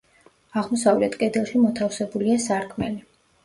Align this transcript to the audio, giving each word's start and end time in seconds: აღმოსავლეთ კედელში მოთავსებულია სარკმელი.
აღმოსავლეთ 0.61 1.19
კედელში 1.21 1.63
მოთავსებულია 1.67 2.41
სარკმელი. 2.51 3.03